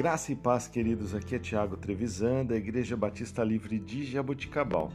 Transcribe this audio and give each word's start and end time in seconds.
Graça 0.00 0.32
e 0.32 0.34
paz, 0.34 0.66
queridos. 0.66 1.14
Aqui 1.14 1.34
é 1.34 1.38
Tiago 1.38 1.76
Trevisan, 1.76 2.46
da 2.46 2.56
Igreja 2.56 2.96
Batista 2.96 3.44
Livre 3.44 3.78
de 3.78 4.06
Jaboticabal. 4.06 4.90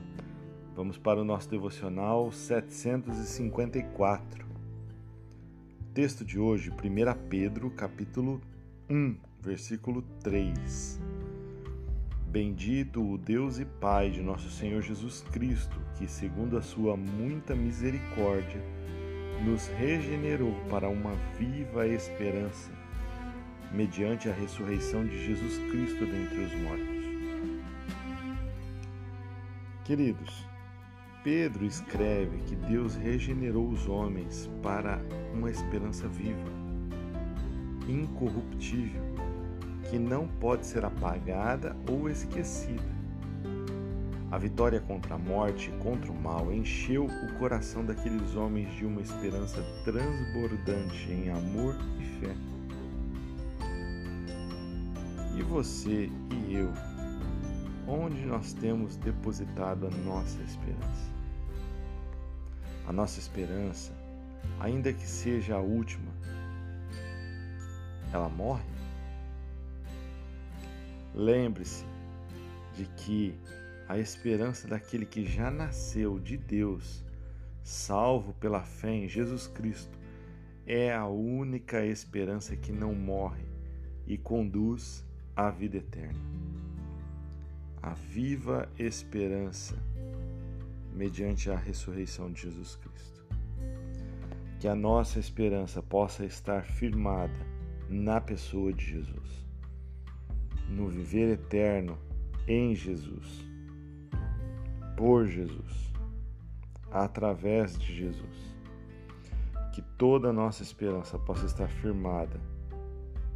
Vamos 0.76 0.98
para 0.98 1.22
o 1.22 1.24
nosso 1.24 1.48
devocional 1.48 2.32
754. 2.32 4.48
Texto 5.94 6.26
de 6.26 6.40
hoje, 6.40 6.72
1 6.72 6.74
Pedro, 7.30 7.70
capítulo 7.70 8.42
1, 8.90 9.16
versículo 9.40 10.02
3. 10.24 11.00
Bendito 12.26 13.08
o 13.08 13.16
Deus 13.16 13.60
e 13.60 13.66
Pai 13.66 14.10
de 14.10 14.24
nosso 14.24 14.50
Senhor 14.50 14.82
Jesus 14.82 15.22
Cristo, 15.32 15.80
que, 16.00 16.08
segundo 16.08 16.58
a 16.58 16.64
sua 16.64 16.98
muita 16.98 17.54
misericórdia, 17.54 18.60
nos 19.46 19.68
regenerou 19.68 20.56
para 20.68 20.90
uma 20.90 21.14
viva 21.38 21.88
esperança 21.88 22.75
mediante 23.76 24.30
a 24.30 24.34
ressurreição 24.34 25.06
de 25.06 25.26
Jesus 25.26 25.58
Cristo 25.70 26.06
dentre 26.06 26.46
os 26.46 26.54
mortos. 26.62 26.96
Queridos, 29.84 30.48
Pedro 31.24 31.66
escreve 31.66 32.38
que 32.48 32.56
Deus 32.56 32.96
regenerou 32.96 33.68
os 33.68 33.88
homens 33.88 34.50
para 34.64 35.02
uma 35.34 35.52
esperança 35.52 36.08
viva, 36.08 36.50
incorruptível, 37.88 39.02
que 39.90 40.00
não 40.00 40.28
pode 40.28 40.66
ser 40.66 40.86
apagada 40.86 41.76
ou 41.90 42.10
esquecida. 42.10 42.96
A 44.32 44.38
vitória 44.38 44.80
contra 44.80 45.16
a 45.16 45.18
morte 45.18 45.70
e 45.70 45.84
contra 45.84 46.12
o 46.12 46.16
mal 46.16 46.52
encheu 46.52 47.06
o 47.06 47.34
coração 47.38 47.86
daqueles 47.86 48.36
homens 48.36 48.74
de 48.76 48.86
uma 48.86 49.02
esperança 49.02 49.62
transbordante 49.84 51.12
em 51.12 51.30
amor 51.30 51.76
e 52.00 52.04
fé. 52.20 52.55
E 55.38 55.42
você 55.42 56.10
e 56.32 56.56
eu, 56.56 56.72
onde 57.86 58.26
nós 58.26 58.54
temos 58.54 58.96
depositado 58.96 59.86
a 59.86 59.90
nossa 59.90 60.42
esperança? 60.42 61.14
A 62.88 62.94
nossa 62.94 63.20
esperança, 63.20 63.92
ainda 64.62 64.94
que 64.94 65.06
seja 65.06 65.56
a 65.56 65.60
última, 65.60 66.10
ela 68.14 68.30
morre? 68.30 68.64
Lembre-se 71.14 71.84
de 72.74 72.86
que 72.86 73.38
a 73.90 73.98
esperança 73.98 74.70
daquele 74.70 75.06
que 75.06 75.26
já 75.26 75.52
nasceu 75.52 76.18
de 76.18 76.38
Deus, 76.38 77.04
salvo 77.62 78.34
pela 78.36 78.64
fé 78.64 78.92
em 78.92 79.10
Jesus 79.10 79.48
Cristo, 79.48 80.00
é 80.66 80.94
a 80.94 81.06
única 81.08 81.86
esperança 81.86 82.56
que 82.56 82.72
não 82.72 82.96
morre 82.96 83.44
e 84.08 84.18
conduz 84.18 85.05
a 85.36 85.50
vida 85.50 85.78
eterna. 85.78 86.20
A 87.82 87.94
viva 87.94 88.70
esperança 88.80 89.78
mediante 90.94 91.52
a 91.52 91.56
ressurreição 91.58 92.32
de 92.32 92.44
Jesus 92.44 92.78
Cristo. 92.78 93.26
Que 94.60 94.68
a 94.68 94.76
nossa 94.76 95.20
esperança 95.20 95.84
possa 95.84 96.26
estar 96.26 96.64
firmada 96.64 97.56
na 97.90 98.22
pessoa 98.22 98.72
de 98.72 98.86
Jesus, 98.86 99.46
no 100.70 100.88
viver 100.88 101.34
eterno 101.34 102.00
em 102.48 102.74
Jesus, 102.74 103.46
por 104.96 105.28
Jesus, 105.28 105.94
através 106.90 107.78
de 107.78 107.94
Jesus. 107.94 108.56
Que 109.74 109.82
toda 109.98 110.30
a 110.30 110.34
nossa 110.34 110.64
esperança 110.64 111.20
possa 111.20 111.46
estar 111.46 111.68
firmada 111.68 112.40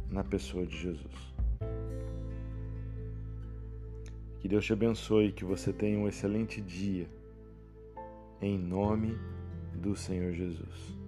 na 0.08 0.24
pessoa 0.24 0.66
de 0.66 0.76
Jesus. 0.76 1.29
Que 4.40 4.48
Deus 4.48 4.64
te 4.64 4.72
abençoe, 4.72 5.32
que 5.32 5.44
você 5.44 5.72
tenha 5.72 5.98
um 5.98 6.08
excelente 6.08 6.60
dia. 6.62 7.06
Em 8.40 8.58
nome 8.58 9.14
do 9.74 9.94
Senhor 9.94 10.32
Jesus. 10.32 10.98